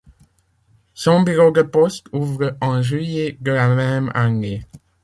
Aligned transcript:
Son 0.95 1.21
bureau 1.21 1.51
de 1.51 1.61
poste 1.61 2.07
ouvre 2.11 2.57
en 2.59 2.81
juillet 2.81 3.37
de 3.39 3.51
la 3.51 3.69
même 3.75 4.11
année. 4.15 4.65